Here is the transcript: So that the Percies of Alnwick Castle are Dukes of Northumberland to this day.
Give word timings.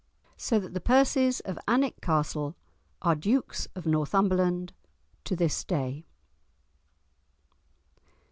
So 0.35 0.57
that 0.57 0.73
the 0.73 0.81
Percies 0.81 1.41
of 1.41 1.59
Alnwick 1.67 2.01
Castle 2.01 2.55
are 3.03 3.13
Dukes 3.13 3.67
of 3.75 3.85
Northumberland 3.85 4.73
to 5.25 5.35
this 5.35 5.63
day. 5.63 6.07